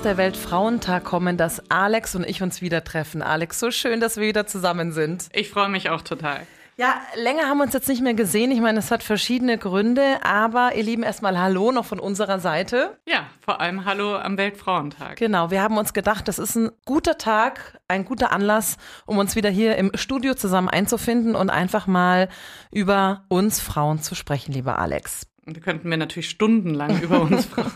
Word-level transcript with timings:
Anlass 0.00 0.16
der 0.16 0.24
Weltfrauentag 0.24 1.04
kommen, 1.04 1.36
dass 1.36 1.70
Alex 1.70 2.14
und 2.14 2.26
ich 2.26 2.42
uns 2.42 2.62
wieder 2.62 2.84
treffen. 2.84 3.20
Alex, 3.20 3.60
so 3.60 3.70
schön, 3.70 4.00
dass 4.00 4.16
wir 4.16 4.26
wieder 4.26 4.46
zusammen 4.46 4.92
sind. 4.92 5.28
Ich 5.34 5.50
freue 5.50 5.68
mich 5.68 5.90
auch 5.90 6.00
total. 6.00 6.46
Ja, 6.78 7.02
länger 7.16 7.42
haben 7.42 7.58
wir 7.58 7.64
uns 7.64 7.74
jetzt 7.74 7.88
nicht 7.88 8.00
mehr 8.00 8.14
gesehen. 8.14 8.50
Ich 8.50 8.60
meine, 8.60 8.78
es 8.78 8.90
hat 8.90 9.02
verschiedene 9.02 9.58
Gründe, 9.58 10.02
aber 10.22 10.74
ihr 10.74 10.84
Lieben, 10.84 11.02
erstmal 11.02 11.38
Hallo 11.38 11.70
noch 11.70 11.84
von 11.84 12.00
unserer 12.00 12.38
Seite. 12.38 12.96
Ja, 13.06 13.26
vor 13.44 13.60
allem 13.60 13.84
Hallo 13.84 14.16
am 14.16 14.38
Weltfrauentag. 14.38 15.16
Genau, 15.16 15.50
wir 15.50 15.62
haben 15.62 15.76
uns 15.76 15.92
gedacht, 15.92 16.28
das 16.28 16.38
ist 16.38 16.56
ein 16.56 16.70
guter 16.86 17.18
Tag, 17.18 17.78
ein 17.86 18.06
guter 18.06 18.32
Anlass, 18.32 18.78
um 19.04 19.18
uns 19.18 19.36
wieder 19.36 19.50
hier 19.50 19.76
im 19.76 19.90
Studio 19.94 20.32
zusammen 20.32 20.70
einzufinden 20.70 21.34
und 21.34 21.50
einfach 21.50 21.86
mal 21.86 22.30
über 22.72 23.24
uns 23.28 23.60
Frauen 23.60 24.00
zu 24.00 24.14
sprechen, 24.14 24.52
lieber 24.52 24.78
Alex. 24.78 25.29
Und 25.46 25.56
da 25.56 25.60
könnten 25.60 25.88
wir 25.88 25.96
natürlich 25.96 26.28
stundenlang 26.28 27.00
über 27.00 27.22
uns 27.22 27.44
Frauen 27.46 27.70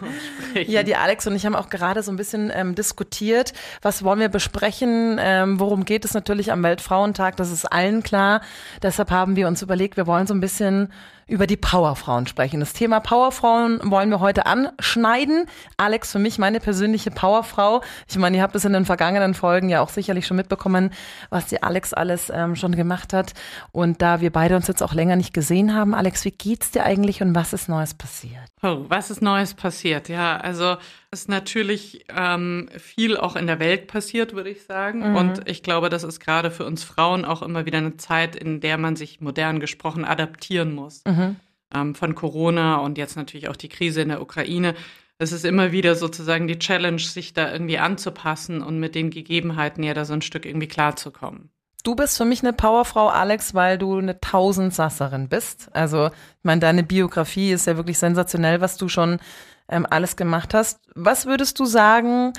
sprechen. 0.51 0.71
Ja, 0.71 0.83
die 0.83 0.97
Alex 0.97 1.27
und 1.27 1.35
ich 1.35 1.47
haben 1.47 1.55
auch 1.55 1.71
gerade 1.71 2.03
so 2.03 2.13
ein 2.13 2.17
bisschen 2.17 2.53
ähm, 2.55 2.75
diskutiert, 2.75 3.55
was 3.81 4.05
wollen 4.05 4.21
wir 4.21 4.29
besprechen, 4.29 5.17
ähm, 5.19 5.59
worum 5.59 5.85
geht 5.85 6.05
es 6.05 6.13
natürlich 6.13 6.53
am 6.53 6.63
Weltfrauentag, 6.63 7.37
das 7.37 7.51
ist 7.51 7.65
allen 7.65 8.03
klar. 8.03 8.43
Deshalb 8.83 9.11
haben 9.11 9.35
wir 9.35 9.49
uns 9.49 9.63
überlegt, 9.63 9.97
wir 9.97 10.07
wollen 10.07 10.27
so 10.27 10.35
ein 10.35 10.41
bisschen 10.41 10.93
über 11.27 11.47
die 11.47 11.57
Powerfrauen 11.57 12.27
sprechen. 12.27 12.61
Das 12.61 12.73
Thema 12.73 13.01
Powerfrauen 13.01 13.81
wollen 13.83 14.11
wir 14.11 14.21
heute 14.21 14.47
anschneiden. 14.47 15.47
Alex, 15.77 16.13
für 16.13 16.19
mich 16.19 16.39
meine 16.39 16.61
persönliche 16.61 17.11
Powerfrau. 17.11 17.83
Ich 18.09 18.17
meine, 18.17 18.37
ihr 18.37 18.43
habt 18.43 18.55
es 18.55 18.65
in 18.65 18.73
den 18.73 18.85
vergangenen 18.85 19.35
Folgen 19.35 19.69
ja 19.69 19.81
auch 19.81 19.89
sicherlich 19.89 20.27
schon 20.27 20.37
mitbekommen, 20.37 20.91
was 21.31 21.47
die 21.47 21.63
Alex 21.63 21.93
alles 21.93 22.31
ähm, 22.35 22.57
schon 22.57 22.75
gemacht 22.77 23.13
hat. 23.13 23.33
Und 23.73 24.03
da 24.03 24.21
wir 24.21 24.33
beide 24.33 24.57
uns 24.57 24.69
jetzt 24.69 24.83
auch 24.83 24.95
länger 24.95 25.17
nicht 25.17 25.33
gesehen 25.35 25.75
haben, 25.75 25.95
Alex, 25.95 26.25
wie 26.25 26.31
geht's 26.31 26.71
dir 26.71 26.85
eigentlich 26.85 27.23
und 27.23 27.35
was 27.35 27.53
ist 27.53 27.69
Neues 27.69 27.95
passiert? 27.95 28.45
Oh, 28.63 28.85
was 28.89 29.11
ist 29.11 29.23
Neues 29.23 29.55
passiert? 29.55 30.09
Ja, 30.09 30.37
also 30.37 30.77
ist 31.15 31.29
natürlich 31.29 32.05
ähm, 32.15 32.69
viel 32.77 33.17
auch 33.17 33.37
in 33.37 33.47
der 33.47 33.61
Welt 33.61 33.87
passiert, 33.87 34.35
würde 34.35 34.51
ich 34.51 34.65
sagen. 34.65 35.11
Mhm. 35.11 35.17
Und 35.17 35.49
ich 35.49 35.63
glaube, 35.63 35.89
das 35.89 36.03
ist 36.03 36.19
gerade 36.19 36.51
für 36.51 36.67
uns 36.67 36.83
Frauen 36.83 37.25
auch 37.25 37.41
immer 37.41 37.65
wieder 37.67 37.79
eine 37.79 37.97
Zeit, 37.97 38.35
in 38.35 38.61
der 38.61 38.79
man 38.79 38.97
sich 38.97 39.21
modern 39.21 39.61
gesprochen 39.61 40.05
adaptieren 40.05 40.75
muss. 40.75 41.03
Mhm. 41.07 41.37
Ähm, 41.73 41.95
von 41.95 42.17
Corona 42.17 42.79
und 42.79 42.99
jetzt 42.99 43.17
natürlich 43.17 43.49
auch 43.49 43.57
die 43.57 43.69
Krise 43.69 44.03
in 44.03 44.09
der 44.09 44.21
Ukraine. 44.21 44.75
Es 45.19 45.31
ist 45.31 45.45
immer 45.45 45.71
wieder 45.71 45.95
sozusagen 45.95 46.49
die 46.49 46.59
Challenge, 46.59 46.99
sich 46.99 47.33
da 47.33 47.53
irgendwie 47.53 47.79
anzupassen 47.79 48.61
und 48.61 48.81
mit 48.81 48.97
den 48.97 49.11
Gegebenheiten 49.11 49.85
ja 49.85 49.95
da 49.95 50.05
so 50.05 50.15
ein 50.15 50.23
Stück 50.23 50.45
irgendwie 50.45 50.67
klarzukommen. 50.67 51.51
Du 51.85 51.95
bist 51.95 52.17
für 52.17 52.25
mich 52.25 52.43
eine 52.43 52.55
Powerfrau, 52.55 53.09
Alex, 53.09 53.55
weil 53.55 53.79
du 53.79 53.99
eine 53.99 54.19
Tausendsasserin 54.19 55.29
bist. 55.29 55.69
Also, 55.73 56.07
ich 56.07 56.45
meine, 56.45 56.61
deine 56.61 56.83
Biografie 56.83 57.53
ist 57.53 57.67
ja 57.67 57.77
wirklich 57.77 57.99
sensationell, 57.99 58.61
was 58.61 58.79
du 58.79 58.89
schon 58.89 59.21
ähm, 59.69 59.87
alles 59.89 60.17
gemacht 60.17 60.55
hast. 60.55 60.81
Was 60.95 61.27
würdest 61.27 61.59
du 61.61 61.65
sagen, 61.65 62.33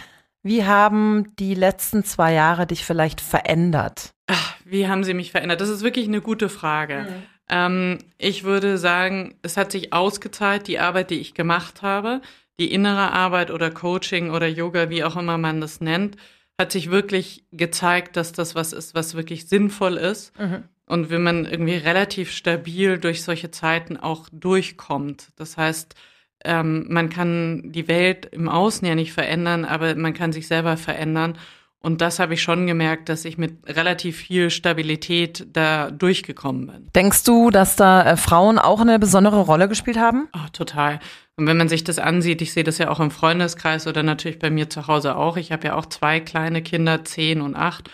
wie 0.44 0.64
haben 0.66 1.36
die 1.38 1.56
letzten 1.56 2.04
zwei 2.04 2.34
Jahre 2.34 2.68
dich 2.68 2.86
vielleicht 2.86 3.22
verändert? 3.22 4.14
Ach, 4.28 4.56
wie 4.64 4.88
haben 4.88 5.04
sie 5.04 5.14
mich 5.14 5.31
verändert? 5.31 5.62
Das 5.62 5.70
ist 5.70 5.84
wirklich 5.84 6.08
eine 6.08 6.22
gute 6.22 6.50
Frage. 6.50 7.08
Mhm. 7.09 7.23
Ähm, 7.50 7.98
ich 8.18 8.44
würde 8.44 8.78
sagen, 8.78 9.36
es 9.42 9.58
hat 9.58 9.72
sich 9.72 9.94
ausgezahlt, 9.94 10.68
die 10.68 10.80
Arbeit, 10.80 11.09
die 11.09 11.20
ich 11.20 11.34
gemacht 11.34 11.81
habe, 11.81 12.22
die 12.59 12.72
innere 12.72 13.12
Arbeit 13.12 13.52
oder 13.52 13.70
Coaching 13.72 14.31
oder 14.31 14.48
Yoga, 14.48 14.90
wie 14.90 15.03
auch 15.03 15.16
immer 15.16 15.38
man 15.38 15.62
das 15.62 15.81
nennt, 15.81 16.16
hat 16.58 16.72
sich 16.72 16.90
wirklich 16.90 17.46
gezeigt, 17.52 18.16
dass 18.16 18.31
das 18.31 18.56
was 18.56 18.72
ist, 18.72 18.96
was 18.96 19.16
wirklich 19.16 19.48
sinnvoll 19.48 19.98
ist. 19.98 20.38
Mhm. 20.40 20.64
Und 20.88 21.09
wenn 21.09 21.23
man 21.23 21.46
irgendwie 21.46 21.76
relativ 21.76 22.31
stabil 22.31 23.00
durch 23.00 23.23
solche 23.23 23.52
Zeiten 23.52 23.98
auch 23.98 24.30
durchkommt. 24.31 25.30
Das 25.36 25.58
heißt, 25.58 25.96
ähm, 26.45 26.85
man 26.89 27.09
kann 27.09 27.72
die 27.72 27.88
Welt 27.88 28.28
im 28.31 28.47
Außen 28.47 28.88
ja 28.88 28.95
nicht 28.95 29.13
verändern, 29.13 29.66
aber 29.66 29.95
man 29.95 30.13
kann 30.13 30.31
sich 30.31 30.47
selber 30.47 30.78
verändern. 30.78 31.38
Und 31.85 32.01
das 32.01 32.17
habe 32.17 32.33
ich 32.33 32.41
schon 32.41 32.66
gemerkt, 32.66 33.09
dass 33.09 33.25
ich 33.25 33.38
mit 33.38 33.59
relativ 33.67 34.17
viel 34.17 34.50
Stabilität 34.50 35.45
da 35.53 35.91
durchgekommen 35.91 36.66
bin. 36.66 36.89
Denkst 36.95 37.23
du, 37.25 37.51
dass 37.51 37.75
da 37.75 38.03
äh, 38.03 38.17
Frauen 38.17 38.57
auch 38.57 38.81
eine 38.81 38.97
besondere 38.97 39.41
Rolle 39.41 39.67
gespielt 39.69 40.00
haben? 40.00 40.28
Oh, 40.35 40.50
total. 40.51 41.00
Und 41.35 41.45
wenn 41.45 41.57
man 41.57 41.69
sich 41.69 41.84
das 41.84 42.00
ansieht, 42.00 42.41
ich 42.41 42.53
sehe 42.53 42.63
das 42.63 42.79
ja 42.79 42.89
auch 42.89 43.00
im 43.00 43.11
Freundeskreis 43.11 43.85
oder 43.85 44.01
natürlich 44.01 44.39
bei 44.39 44.50
mir 44.50 44.67
zu 44.67 44.88
Hause 44.88 45.16
auch. 45.16 45.38
Ich 45.38 45.51
habe 45.51 45.67
ja 45.67 45.75
auch 45.75 45.85
zwei 45.85 46.19
kleine 46.19 46.63
Kinder, 46.63 47.03
zehn 47.03 47.39
und 47.39 47.55
acht. 47.55 47.89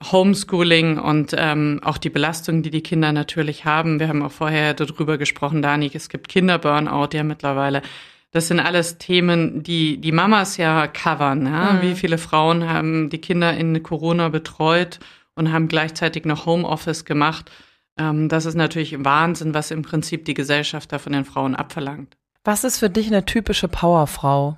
Homeschooling 0.00 0.98
und 0.98 1.34
ähm, 1.36 1.80
auch 1.82 1.98
die 1.98 2.10
Belastung, 2.10 2.62
die 2.62 2.70
die 2.70 2.82
Kinder 2.82 3.12
natürlich 3.12 3.64
haben. 3.64 3.98
Wir 3.98 4.08
haben 4.08 4.22
auch 4.22 4.32
vorher 4.32 4.74
darüber 4.74 5.18
gesprochen, 5.18 5.60
Dani, 5.60 5.90
es 5.92 6.08
gibt 6.08 6.28
Kinderburnout 6.28 7.08
ja 7.14 7.24
mittlerweile. 7.24 7.82
Das 8.30 8.48
sind 8.48 8.60
alles 8.60 8.98
Themen, 8.98 9.62
die 9.62 9.98
die 9.98 10.12
Mamas 10.12 10.56
ja 10.56 10.86
covern. 10.86 11.46
Ja? 11.46 11.72
Mhm. 11.72 11.82
Wie 11.82 11.94
viele 11.94 12.18
Frauen 12.18 12.68
haben 12.68 13.10
die 13.10 13.20
Kinder 13.20 13.56
in 13.56 13.82
Corona 13.82 14.28
betreut 14.28 15.00
und 15.34 15.52
haben 15.52 15.68
gleichzeitig 15.68 16.24
noch 16.24 16.46
Homeoffice 16.46 17.04
gemacht? 17.04 17.50
Ähm, 17.98 18.28
das 18.28 18.44
ist 18.44 18.54
natürlich 18.54 19.04
Wahnsinn, 19.04 19.54
was 19.54 19.70
im 19.70 19.82
Prinzip 19.82 20.24
die 20.26 20.34
Gesellschaft 20.34 20.92
da 20.92 20.98
von 20.98 21.12
den 21.12 21.24
Frauen 21.24 21.56
abverlangt. 21.56 22.16
Was 22.44 22.64
ist 22.64 22.78
für 22.78 22.90
dich 22.90 23.08
eine 23.08 23.24
typische 23.24 23.66
Powerfrau? 23.66 24.56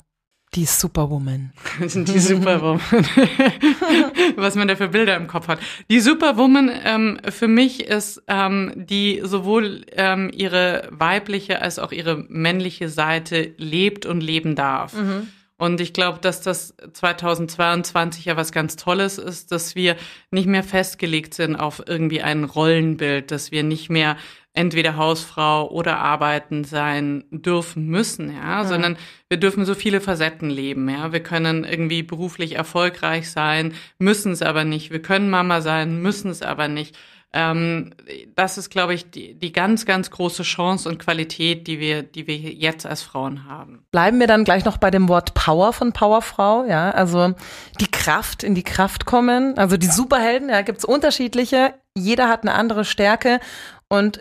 Die 0.55 0.65
Superwoman. 0.65 1.53
Die 1.81 2.19
Superwoman. 2.19 2.81
Was 4.37 4.57
man 4.57 4.67
da 4.67 4.75
für 4.75 4.89
Bilder 4.89 5.17
im 5.17 5.29
Kopf 5.29 5.47
hat. 5.47 5.61
Die 5.89 6.01
Superwoman 6.01 6.71
ähm, 6.85 7.19
für 7.29 7.47
mich 7.47 7.85
ist, 7.85 8.23
ähm, 8.27 8.73
die 8.75 9.21
sowohl 9.23 9.87
ähm, 9.93 10.31
ihre 10.35 10.89
weibliche 10.91 11.63
als 11.63 11.79
auch 11.79 11.93
ihre 11.93 12.25
männliche 12.29 12.89
Seite 12.89 13.55
lebt 13.59 14.07
und 14.07 14.21
leben 14.23 14.57
darf. 14.57 14.95
Mhm. 14.95 15.29
Und 15.57 15.81
ich 15.83 15.93
glaube, 15.93 16.19
dass 16.21 16.41
das 16.41 16.75
2022 16.95 18.25
ja 18.25 18.37
was 18.37 18.51
ganz 18.51 18.77
Tolles 18.77 19.19
ist, 19.19 19.53
dass 19.53 19.75
wir 19.75 19.95
nicht 20.31 20.47
mehr 20.47 20.63
festgelegt 20.65 21.35
sind 21.35 21.55
auf 21.55 21.83
irgendwie 21.87 22.23
ein 22.23 22.45
Rollenbild, 22.45 23.31
dass 23.31 23.53
wir 23.53 23.63
nicht 23.63 23.91
mehr 23.91 24.17
entweder 24.53 24.97
Hausfrau 24.97 25.71
oder 25.71 25.99
arbeiten 25.99 26.65
sein 26.65 27.25
dürfen 27.31 27.87
müssen, 27.87 28.35
ja, 28.35 28.63
ja, 28.63 28.65
sondern 28.65 28.97
wir 29.29 29.39
dürfen 29.39 29.65
so 29.65 29.75
viele 29.75 30.01
Facetten 30.01 30.51
leben, 30.51 30.89
ja. 30.89 31.13
Wir 31.13 31.23
können 31.23 31.65
irgendwie 31.65 32.03
beruflich 32.03 32.57
erfolgreich 32.57 33.31
sein, 33.31 33.75
müssen 33.99 34.33
es 34.33 34.43
aber 34.43 34.65
nicht. 34.65 34.91
Wir 34.91 35.03
können 35.03 35.31
Mama 35.31 35.61
sein, 35.61 36.03
müssen 36.03 36.31
es 36.31 36.43
aber 36.43 36.69
nicht. 36.69 36.97
Ähm, 37.33 37.93
das 38.35 38.59
ist, 38.59 38.71
glaube 38.71 38.93
ich, 38.93 39.11
die, 39.11 39.35
die 39.35 39.53
ganz, 39.53 39.87
ganz 39.87 40.11
große 40.11 40.43
Chance 40.43 40.89
und 40.89 40.99
Qualität, 40.99 41.69
die 41.69 41.79
wir, 41.79 42.03
die 42.03 42.27
wir 42.27 42.37
jetzt 42.37 42.87
als 42.87 43.03
Frauen 43.03 43.49
haben. 43.49 43.85
Bleiben 43.93 44.19
wir 44.19 44.27
dann 44.27 44.43
gleich 44.43 44.65
noch 44.65 44.79
bei 44.79 44.91
dem 44.91 45.09
Wort 45.09 45.35
Power 45.35 45.73
von 45.73 45.93
Powerfrau, 45.93 46.65
ja, 46.65 46.91
also 46.91 47.35
die 47.81 47.91
Kraft, 47.91 48.43
in 48.43 48.57
die 48.57 48.65
Kraft 48.65 49.07
kommen, 49.07 49.57
also 49.59 49.77
die 49.77 49.87
Superhelden, 49.87 50.49
ja, 50.49 50.63
gibt's 50.63 50.85
unterschiedliche, 50.85 51.75
jeder 51.97 52.29
hat 52.29 52.43
eine 52.43 52.55
andere 52.55 52.85
Stärke 52.85 53.39
und 53.89 54.19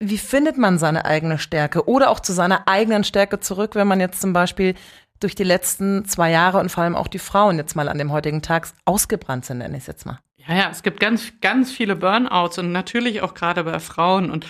wie 0.00 0.18
findet 0.18 0.56
man 0.56 0.78
seine 0.78 1.04
eigene 1.04 1.38
Stärke 1.38 1.88
oder 1.88 2.10
auch 2.10 2.20
zu 2.20 2.32
seiner 2.32 2.68
eigenen 2.68 3.04
Stärke 3.04 3.40
zurück, 3.40 3.74
wenn 3.74 3.88
man 3.88 4.00
jetzt 4.00 4.20
zum 4.20 4.32
Beispiel 4.32 4.74
durch 5.20 5.34
die 5.34 5.44
letzten 5.44 6.04
zwei 6.04 6.30
Jahre 6.30 6.58
und 6.58 6.70
vor 6.70 6.84
allem 6.84 6.94
auch 6.94 7.08
die 7.08 7.18
Frauen 7.18 7.56
jetzt 7.56 7.74
mal 7.74 7.88
an 7.88 7.98
dem 7.98 8.12
heutigen 8.12 8.40
Tag 8.40 8.68
ausgebrannt 8.84 9.44
sind, 9.44 9.58
nenne 9.58 9.76
ich 9.76 9.82
es 9.82 9.86
jetzt 9.88 10.06
mal. 10.06 10.20
Ja, 10.36 10.54
ja, 10.54 10.68
es 10.70 10.82
gibt 10.82 11.00
ganz, 11.00 11.32
ganz 11.40 11.72
viele 11.72 11.96
Burnouts 11.96 12.58
und 12.58 12.70
natürlich 12.70 13.22
auch 13.22 13.34
gerade 13.34 13.64
bei 13.64 13.80
Frauen 13.80 14.30
und 14.30 14.46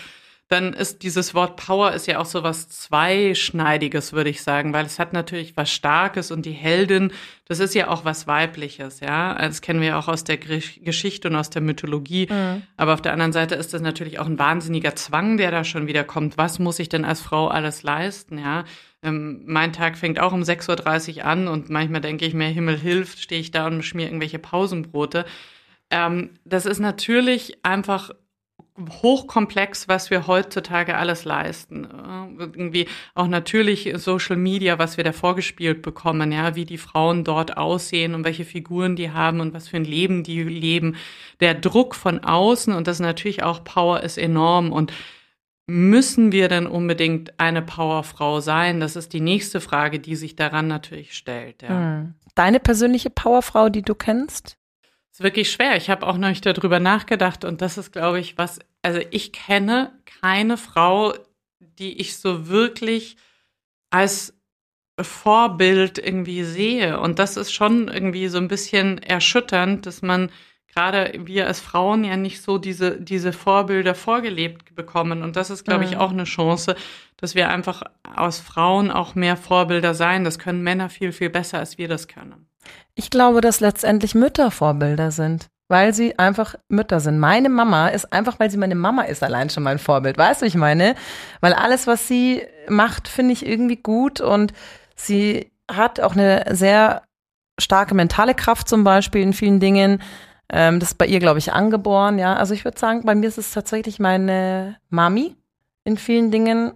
dann 0.48 0.72
ist 0.72 1.03
dieses 1.03 1.34
Wort 1.34 1.56
Power 1.56 1.92
ist 1.92 2.06
ja 2.06 2.19
auch 2.19 2.25
so 2.25 2.42
was 2.42 2.70
zweischneidiges, 2.70 4.14
würde 4.14 4.31
ich 4.31 4.42
sagen, 4.42 4.72
weil 4.72 4.86
es 4.86 4.98
hat 4.98 5.12
natürlich 5.12 5.59
was 5.59 5.70
Starkes 5.70 6.31
und 6.31 6.47
die 6.47 6.53
Heldin, 6.53 7.12
das 7.44 7.60
ist 7.60 7.75
ja 7.75 7.88
auch 7.88 8.06
was 8.06 8.26
Weibliches, 8.26 9.00
ja. 9.00 9.34
Das 9.34 9.60
kennen 9.60 9.82
wir 9.82 9.98
auch 9.98 10.08
aus 10.08 10.25
der 10.25 10.38
Geschichte 10.38 11.28
und 11.28 11.37
aus 11.37 11.50
der 11.50 11.61
Mythologie. 11.61 12.28
Mhm. 12.31 12.62
Aber 12.78 12.94
auf 12.94 13.02
der 13.02 13.12
anderen 13.12 13.32
Seite 13.32 13.56
ist 13.56 13.75
das 13.75 13.82
natürlich 13.82 14.19
auch 14.19 14.26
ein 14.26 14.38
wahnsinniger 14.38 14.96
Zwang, 14.96 15.37
der 15.37 15.50
da 15.50 15.64
schon 15.64 15.87
wieder 15.87 16.05
kommt. 16.05 16.38
Was 16.38 16.58
muss 16.58 16.78
ich 16.78 16.88
denn 16.88 17.05
als 17.05 17.20
Frau 17.20 17.49
alles 17.49 17.82
leisten, 17.82 18.38
ja? 18.38 18.64
Ähm, 19.02 19.43
mein 19.44 19.73
Tag 19.73 19.99
fängt 19.99 20.19
auch 20.19 20.32
um 20.32 20.43
6.30 20.43 21.19
Uhr 21.19 21.25
an 21.26 21.46
und 21.46 21.69
manchmal 21.70 22.00
denke 22.00 22.25
ich 22.25 22.34
mir, 22.34 22.49
Himmel 22.49 22.78
hilft, 22.78 23.20
stehe 23.20 23.40
ich 23.40 23.50
da 23.50 23.67
und 23.67 23.82
schmier 23.82 24.06
irgendwelche 24.06 24.38
Pausenbrote. 24.38 25.25
Ähm, 25.90 26.31
das 26.44 26.67
ist 26.67 26.81
natürlich 26.81 27.64
einfach 27.64 28.11
hochkomplex, 29.02 29.88
was 29.88 30.10
wir 30.10 30.26
heutzutage 30.26 30.96
alles 30.96 31.25
leisten. 31.25 31.86
Irgendwie 32.38 32.86
auch 33.14 33.26
natürlich 33.26 33.92
Social 33.96 34.36
Media, 34.36 34.78
was 34.78 34.96
wir 34.96 35.04
da 35.04 35.12
vorgespielt 35.12 35.82
bekommen, 35.82 36.32
ja, 36.32 36.54
wie 36.54 36.64
die 36.64 36.78
Frauen 36.78 37.25
dort 37.25 37.56
aussehen 37.56 38.14
und 38.14 38.25
welche 38.25 38.44
Figuren 38.44 38.96
die 38.96 39.10
haben 39.10 39.40
und 39.40 39.54
was 39.54 39.69
für 39.69 39.76
ein 39.76 39.84
Leben 39.84 40.22
die 40.22 40.42
leben. 40.42 40.96
Der 41.40 41.54
Druck 41.54 41.94
von 41.94 42.20
außen 42.20 42.72
und 42.72 42.86
das 42.86 43.00
natürlich 43.00 43.42
auch 43.42 43.64
Power 43.64 44.00
ist 44.00 44.19
enorm 44.19 44.72
und 44.72 44.92
müssen 45.66 46.32
wir 46.32 46.48
denn 46.48 46.66
unbedingt 46.66 47.38
eine 47.38 47.62
Powerfrau 47.62 48.40
sein? 48.40 48.80
Das 48.80 48.96
ist 48.96 49.12
die 49.12 49.20
nächste 49.20 49.60
Frage, 49.60 50.00
die 50.00 50.16
sich 50.16 50.34
daran 50.34 50.66
natürlich 50.66 51.14
stellt. 51.14 51.62
Ja. 51.62 51.69
Hm. 51.69 52.14
Deine 52.34 52.60
persönliche 52.60 53.10
Powerfrau, 53.10 53.69
die 53.69 53.82
du 53.82 53.94
kennst? 53.94 54.56
Ist 55.12 55.22
wirklich 55.22 55.50
schwer. 55.50 55.76
Ich 55.76 55.90
habe 55.90 56.06
auch 56.06 56.16
noch 56.16 56.28
nicht 56.28 56.46
darüber 56.46 56.81
nachgedacht 56.81 57.44
und 57.44 57.60
das 57.62 57.78
ist, 57.78 57.93
glaube 57.93 58.20
ich, 58.20 58.38
was, 58.38 58.58
also 58.82 59.00
ich 59.10 59.32
kenne 59.32 59.93
keine 60.20 60.56
Frau, 60.56 61.14
die 61.60 62.00
ich 62.00 62.16
so 62.16 62.49
wirklich 62.49 63.16
als 63.90 64.34
Vorbild 65.00 65.99
irgendwie 65.99 66.43
sehe. 66.44 67.00
Und 67.00 67.19
das 67.19 67.37
ist 67.37 67.52
schon 67.52 67.88
irgendwie 67.88 68.28
so 68.28 68.38
ein 68.38 68.49
bisschen 68.49 68.99
erschütternd, 68.99 69.87
dass 69.87 70.02
man 70.02 70.31
gerade 70.66 71.12
wir 71.25 71.46
als 71.46 71.61
Frauen 71.61 72.04
ja 72.04 72.16
nicht 72.16 72.43
so 72.43 72.58
diese, 72.58 73.00
diese 73.00 73.32
Vorbilder 73.32 73.94
vorgelebt 73.94 74.75
bekommen. 74.75 75.22
Und 75.22 75.37
das 75.37 75.50
ist, 75.50 75.64
glaube 75.64 75.84
ich, 75.84 75.93
mhm. 75.93 75.99
auch 75.99 76.11
eine 76.11 76.25
Chance, 76.25 76.76
dass 77.16 77.34
wir 77.34 77.49
einfach 77.49 77.82
aus 78.16 78.38
Frauen 78.38 78.90
auch 78.90 79.14
mehr 79.14 79.37
Vorbilder 79.37 79.94
sein. 79.94 80.25
Das 80.25 80.38
können 80.38 80.62
Männer 80.62 80.88
viel, 80.88 81.12
viel 81.12 81.31
besser, 81.31 81.58
als 81.58 81.78
wir 81.78 81.88
das 81.88 82.08
können. 82.08 82.48
Ich 82.94 83.11
glaube, 83.11 83.41
dass 83.41 83.61
letztendlich 83.61 84.15
Mütter 84.15 84.50
Vorbilder 84.50 85.11
sind 85.11 85.49
weil 85.69 85.93
sie 85.93 86.19
einfach 86.19 86.55
Mütter 86.69 86.99
sind. 86.99 87.19
Meine 87.19 87.50
Mama 87.50 87.88
ist 87.88 88.12
einfach, 88.12 88.41
weil 88.41 88.50
sie 88.50 88.56
meine 88.56 88.75
Mama 88.75 89.03
ist, 89.03 89.23
allein 89.23 89.50
schon 89.50 89.62
mein 89.62 89.79
Vorbild. 89.79 90.17
Weißt 90.17 90.43
du, 90.43 90.47
ich 90.47 90.55
meine? 90.55 90.94
Weil 91.41 91.53
alles, 91.53 91.87
was 91.87 92.09
sie 92.09 92.43
macht, 92.69 93.06
finde 93.06 93.35
ich 93.35 93.47
irgendwie 93.47 93.76
gut 93.76 94.20
und 94.20 94.53
sie 94.97 95.53
hat 95.70 96.00
auch 96.00 96.15
eine 96.15 96.47
sehr 96.50 97.03
starke 97.61 97.94
mentale 97.94 98.35
Kraft 98.35 98.69
zum 98.69 98.82
Beispiel 98.82 99.21
in 99.21 99.35
vielen 99.35 99.61
Dingen. 99.61 100.03
Ähm, 100.50 100.81
das 100.81 100.91
ist 100.91 100.99
bei 100.99 101.06
ihr, 101.06 101.19
glaube 101.19 101.38
ich, 101.38 101.53
angeboren, 101.53 102.19
ja. 102.19 102.35
Also 102.35 102.55
ich 102.55 102.64
würde 102.64 102.79
sagen, 102.79 103.05
bei 103.05 103.14
mir 103.14 103.29
ist 103.29 103.38
es 103.38 103.53
tatsächlich 103.53 103.99
meine 103.99 104.76
Mami 104.88 105.37
in 105.85 105.99
vielen 105.99 106.31
Dingen 106.31 106.73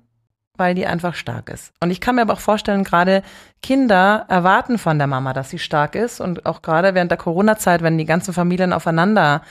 weil 0.56 0.75
die 0.75 0.87
einfach 0.87 1.14
stark 1.14 1.49
ist. 1.49 1.72
Und 1.81 1.90
ich 1.90 2.00
kann 2.00 2.16
mir 2.16 2.22
aber 2.22 2.34
auch 2.34 2.40
vorstellen, 2.40 2.84
gerade 2.84 3.22
Kinder 3.62 4.26
erwarten 4.28 4.78
von 4.78 4.99
der 4.99 5.06
Mama, 5.06 5.32
dass 5.32 5.50
sie 5.50 5.58
stark 5.58 5.94
ist. 5.94 6.20
Und 6.20 6.46
auch 6.46 6.62
gerade 6.62 6.94
während 6.94 7.10
der 7.10 7.19
Corona-Zeit, 7.19 7.82
wenn 7.82 7.99
die 7.99 8.04
ganzen 8.04 8.34
Familien 8.34 8.72
aufeinander 8.72 9.43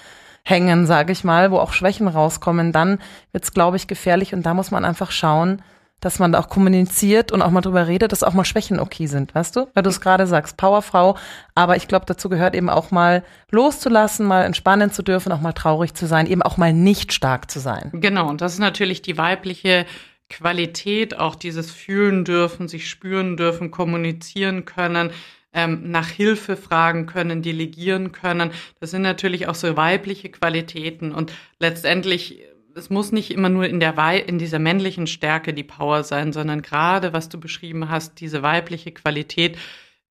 hängen, 0.44 0.86
sage 0.86 1.12
ich 1.12 1.24
mal, 1.24 1.52
wo 1.52 1.58
auch 1.58 1.74
Schwächen 1.74 2.08
rauskommen, 2.08 2.72
dann 2.72 3.00
wird 3.32 3.44
es, 3.44 3.54
glaube 3.54 3.78
ich, 3.78 3.88
gefährlich. 3.88 4.34
Und 4.34 4.44
da 4.46 4.54
muss 4.54 4.72
man 4.72 4.86
einfach 4.86 5.12
schauen, 5.12 5.62
dass 6.02 6.18
man 6.18 6.32
da 6.32 6.40
auch 6.40 6.50
kommuniziert 6.50 7.32
und 7.32 7.42
auch 7.44 7.52
mal 7.52 7.62
drüber 7.62 7.88
redet, 7.88 8.12
dass 8.12 8.24
auch 8.24 8.34
mal 8.34 8.44
Schwächen 8.44 8.80
okay 8.80 9.06
sind, 9.06 9.34
weißt 9.36 9.56
du? 9.56 9.68
Weil 9.76 9.84
du 9.84 9.90
es 9.90 10.02
gerade 10.02 10.26
sagst, 10.26 10.58
Powerfrau, 10.58 11.16
aber 11.54 11.76
ich 11.76 11.88
glaube, 11.88 12.06
dazu 12.08 12.28
gehört 12.28 12.56
eben 12.56 12.70
auch 12.70 12.90
mal 12.90 13.24
loszulassen, 13.52 14.26
mal 14.26 14.44
entspannen 14.44 14.92
zu 14.92 15.04
dürfen, 15.04 15.32
auch 15.32 15.42
mal 15.42 15.54
traurig 15.54 15.94
zu 15.94 16.08
sein, 16.08 16.26
eben 16.26 16.42
auch 16.42 16.58
mal 16.58 16.74
nicht 16.74 17.14
stark 17.14 17.52
zu 17.52 17.60
sein. 17.60 17.92
Genau, 17.94 18.28
und 18.28 18.42
das 18.42 18.54
ist 18.54 18.60
natürlich 18.60 19.04
die 19.04 19.20
weibliche 19.20 19.86
Qualität, 20.32 21.18
auch 21.18 21.36
dieses 21.36 21.72
Fühlen 21.72 22.26
dürfen, 22.26 22.68
sich 22.68 22.90
spüren 22.90 23.38
dürfen, 23.38 23.70
kommunizieren 23.70 24.66
können, 24.66 25.12
ähm, 25.54 25.92
nach 25.92 26.08
Hilfe 26.08 26.56
fragen 26.56 27.06
können, 27.06 27.42
delegieren 27.42 28.12
können. 28.12 28.52
Das 28.80 28.92
sind 28.92 29.02
natürlich 29.02 29.48
auch 29.48 29.56
so 29.56 29.76
weibliche 29.76 30.30
Qualitäten 30.30 31.12
und 31.12 31.34
letztendlich 31.60 32.40
es 32.74 32.90
muss 32.90 33.12
nicht 33.12 33.32
immer 33.32 33.50
nur 33.50 33.66
in 33.66 33.82
der 33.82 33.98
Wei 33.98 34.18
in 34.18 34.40
dieser 34.40 34.58
männlichen 34.58 35.06
Stärke 35.06 35.54
die 35.54 35.66
Power 35.66 36.06
sein, 36.06 36.32
sondern 36.32 36.62
gerade 36.62 37.12
was 37.12 37.28
du 37.28 37.38
beschrieben 37.38 37.90
hast, 37.90 38.22
diese 38.22 38.44
weibliche 38.44 38.94
Qualität, 38.94 39.58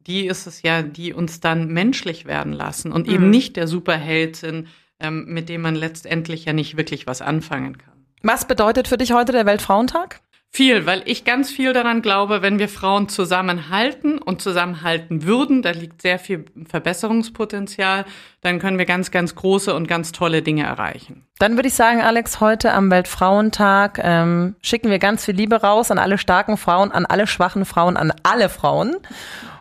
die 0.00 0.26
ist 0.26 0.46
es 0.46 0.60
ja, 0.60 0.82
die 0.82 1.14
uns 1.14 1.40
dann 1.40 1.68
menschlich 1.68 2.26
werden 2.26 2.52
lassen 2.52 2.92
und 2.92 3.06
mhm. 3.06 3.14
eben 3.14 3.30
nicht 3.30 3.56
der 3.56 3.66
Superheld 3.66 4.36
sind, 4.36 4.68
ähm, 4.98 5.24
mit 5.28 5.48
dem 5.48 5.62
man 5.62 5.74
letztendlich 5.74 6.44
ja 6.44 6.52
nicht 6.52 6.76
wirklich 6.76 7.06
was 7.06 7.22
anfangen 7.22 7.78
kann. 7.78 7.89
Was 8.22 8.44
bedeutet 8.44 8.88
für 8.88 8.98
dich 8.98 9.12
heute 9.12 9.32
der 9.32 9.46
Weltfrauentag? 9.46 10.20
Viel, 10.52 10.84
weil 10.84 11.02
ich 11.04 11.24
ganz 11.24 11.48
viel 11.48 11.72
daran 11.72 12.02
glaube, 12.02 12.42
wenn 12.42 12.58
wir 12.58 12.68
Frauen 12.68 13.08
zusammenhalten 13.08 14.18
und 14.18 14.42
zusammenhalten 14.42 15.22
würden, 15.22 15.62
da 15.62 15.70
liegt 15.70 16.02
sehr 16.02 16.18
viel 16.18 16.44
Verbesserungspotenzial, 16.68 18.04
dann 18.40 18.58
können 18.58 18.76
wir 18.76 18.84
ganz, 18.84 19.12
ganz 19.12 19.36
große 19.36 19.72
und 19.72 19.86
ganz 19.86 20.10
tolle 20.10 20.42
Dinge 20.42 20.64
erreichen. 20.64 21.24
Dann 21.38 21.54
würde 21.54 21.68
ich 21.68 21.74
sagen, 21.74 22.02
Alex, 22.02 22.40
heute 22.40 22.72
am 22.72 22.90
Weltfrauentag 22.90 24.00
ähm, 24.02 24.56
schicken 24.60 24.90
wir 24.90 24.98
ganz 24.98 25.24
viel 25.24 25.36
Liebe 25.36 25.62
raus 25.62 25.92
an 25.92 25.98
alle 25.98 26.18
starken 26.18 26.56
Frauen, 26.56 26.90
an 26.90 27.06
alle 27.06 27.28
schwachen 27.28 27.64
Frauen, 27.64 27.96
an 27.96 28.12
alle 28.24 28.48
Frauen. 28.48 28.96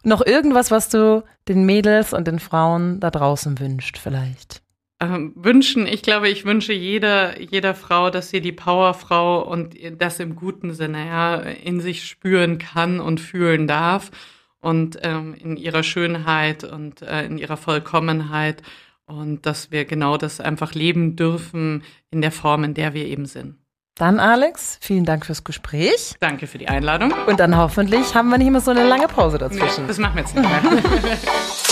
Noch 0.03 0.25
irgendwas, 0.25 0.71
was 0.71 0.89
du 0.89 1.23
den 1.47 1.67
Mädels 1.67 2.13
und 2.13 2.27
den 2.27 2.39
Frauen 2.39 2.99
da 2.99 3.11
draußen 3.11 3.59
wünscht, 3.59 3.99
vielleicht? 3.99 4.63
Ähm, 4.99 5.33
wünschen, 5.35 5.87
ich 5.87 6.01
glaube, 6.01 6.29
ich 6.29 6.45
wünsche 6.45 6.73
jeder, 6.73 7.39
jeder 7.39 7.73
Frau, 7.73 8.09
dass 8.09 8.29
sie 8.29 8.41
die 8.41 8.51
Powerfrau 8.51 9.41
und 9.41 9.75
das 9.97 10.19
im 10.19 10.35
guten 10.35 10.73
Sinne 10.73 11.05
ja, 11.07 11.35
in 11.35 11.79
sich 11.79 12.05
spüren 12.05 12.57
kann 12.57 12.99
und 12.99 13.21
fühlen 13.21 13.67
darf 13.67 14.11
und 14.59 14.99
ähm, 15.03 15.35
in 15.35 15.55
ihrer 15.55 15.83
Schönheit 15.83 16.63
und 16.63 17.01
äh, 17.01 17.25
in 17.25 17.37
ihrer 17.37 17.57
Vollkommenheit 17.57 18.61
und 19.05 19.45
dass 19.45 19.71
wir 19.71 19.85
genau 19.85 20.17
das 20.17 20.41
einfach 20.41 20.73
leben 20.73 21.15
dürfen 21.15 21.83
in 22.11 22.21
der 22.21 22.31
Form, 22.31 22.63
in 22.63 22.73
der 22.73 22.93
wir 22.93 23.05
eben 23.05 23.25
sind. 23.25 23.55
Dann, 23.95 24.19
Alex, 24.19 24.77
vielen 24.81 25.03
Dank 25.03 25.25
fürs 25.25 25.43
Gespräch. 25.43 26.15
Danke 26.21 26.47
für 26.47 26.57
die 26.57 26.69
Einladung. 26.69 27.13
Und 27.27 27.39
dann 27.39 27.57
hoffentlich 27.57 28.15
haben 28.15 28.29
wir 28.29 28.37
nicht 28.37 28.47
immer 28.47 28.61
so 28.61 28.71
eine 28.71 28.87
lange 28.87 29.07
Pause 29.07 29.37
dazwischen. 29.37 29.81
Nee, 29.83 29.87
das 29.87 29.97
machen 29.97 30.15
wir 30.15 30.21
jetzt 30.21 30.35
nicht 30.35 30.47
mehr. 30.47 30.61